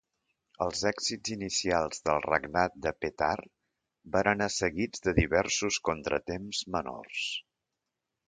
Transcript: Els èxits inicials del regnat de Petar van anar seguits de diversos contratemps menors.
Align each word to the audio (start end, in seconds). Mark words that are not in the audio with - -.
Els 0.65 0.79
èxits 0.89 1.31
inicials 1.33 2.01
del 2.07 2.23
regnat 2.25 2.79
de 2.85 2.93
Petar 3.05 3.35
van 4.15 4.29
anar 4.33 4.49
seguits 4.55 5.05
de 5.09 5.15
diversos 5.21 5.79
contratemps 5.91 6.63
menors. 6.77 7.29